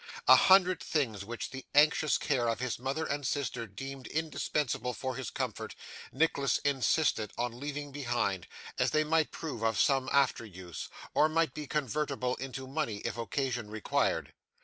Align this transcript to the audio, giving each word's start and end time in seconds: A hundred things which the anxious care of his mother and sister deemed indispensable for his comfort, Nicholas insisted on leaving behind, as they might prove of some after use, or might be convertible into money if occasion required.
A 0.27 0.35
hundred 0.35 0.81
things 0.81 1.23
which 1.23 1.51
the 1.51 1.63
anxious 1.75 2.17
care 2.17 2.47
of 2.47 2.59
his 2.59 2.79
mother 2.79 3.05
and 3.05 3.23
sister 3.23 3.67
deemed 3.67 4.07
indispensable 4.07 4.95
for 4.95 5.15
his 5.15 5.29
comfort, 5.29 5.75
Nicholas 6.11 6.57
insisted 6.65 7.31
on 7.37 7.59
leaving 7.59 7.91
behind, 7.91 8.47
as 8.79 8.89
they 8.89 9.03
might 9.03 9.29
prove 9.29 9.61
of 9.61 9.79
some 9.79 10.09
after 10.11 10.43
use, 10.43 10.89
or 11.13 11.29
might 11.29 11.53
be 11.53 11.67
convertible 11.67 12.35
into 12.37 12.65
money 12.65 12.97
if 13.05 13.15
occasion 13.15 13.69
required. 13.69 14.33